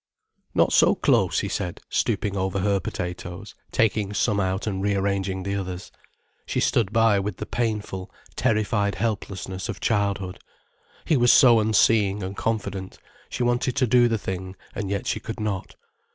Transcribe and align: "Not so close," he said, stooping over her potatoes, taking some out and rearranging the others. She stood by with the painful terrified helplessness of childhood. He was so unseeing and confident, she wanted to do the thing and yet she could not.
"Not 0.55 0.73
so 0.73 0.95
close," 0.95 1.41
he 1.41 1.47
said, 1.47 1.79
stooping 1.87 2.35
over 2.35 2.57
her 2.61 2.79
potatoes, 2.79 3.53
taking 3.71 4.15
some 4.15 4.39
out 4.39 4.65
and 4.65 4.81
rearranging 4.81 5.43
the 5.43 5.53
others. 5.53 5.91
She 6.47 6.59
stood 6.59 6.91
by 6.91 7.19
with 7.19 7.37
the 7.37 7.45
painful 7.45 8.09
terrified 8.35 8.95
helplessness 8.95 9.69
of 9.69 9.79
childhood. 9.79 10.39
He 11.05 11.17
was 11.17 11.31
so 11.31 11.59
unseeing 11.59 12.23
and 12.23 12.35
confident, 12.35 12.97
she 13.29 13.43
wanted 13.43 13.75
to 13.75 13.85
do 13.85 14.07
the 14.07 14.17
thing 14.17 14.55
and 14.73 14.89
yet 14.89 15.05
she 15.05 15.19
could 15.19 15.39
not. 15.39 15.75